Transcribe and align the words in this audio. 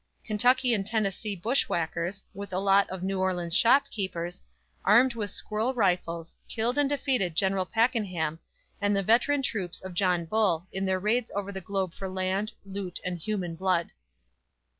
Kentucky 0.25 0.73
and 0.73 0.83
Tennessee 0.83 1.35
"Bushwhackers," 1.35 2.23
with 2.33 2.51
a 2.51 2.57
lot 2.57 2.89
of 2.89 3.03
New 3.03 3.19
Orleans 3.19 3.55
shopkeepers, 3.55 4.41
armed 4.83 5.13
with 5.13 5.29
squirrel 5.29 5.75
rifles, 5.75 6.35
killed 6.49 6.79
and 6.79 6.89
defeated 6.89 7.35
General 7.35 7.67
Pakenham, 7.67 8.39
and 8.81 8.95
the 8.97 9.03
veteran 9.03 9.43
troops 9.43 9.79
of 9.79 9.93
John 9.93 10.25
Bull, 10.25 10.65
in 10.71 10.85
their 10.87 10.99
raids 10.99 11.29
over 11.35 11.51
the 11.51 11.61
globe 11.61 11.93
for 11.93 12.09
land, 12.09 12.53
loot 12.65 12.99
and 13.05 13.19
human 13.19 13.53
blood. 13.55 13.91